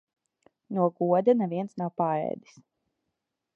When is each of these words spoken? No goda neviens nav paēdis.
No 0.77 0.85
goda 1.01 1.35
neviens 1.43 1.77
nav 1.83 1.93
paēdis. 2.03 2.59